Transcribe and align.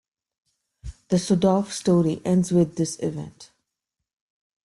The 1.09 1.17
Sudhof 1.17 1.69
story 1.69 2.23
ends 2.25 2.51
with 2.51 2.75
this 2.75 2.99
event. 3.01 3.51